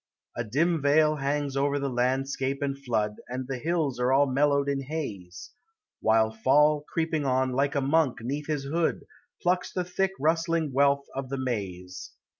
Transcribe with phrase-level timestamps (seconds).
[0.35, 4.67] A dim veil hangs over the landscape and flood, And the hills are all mellowed
[4.67, 5.51] in haze,
[5.99, 9.05] While Fall, creeping on like a monk 'neath his hood,
[9.43, 12.13] Plucks the thick rust lini> wealth of the maize.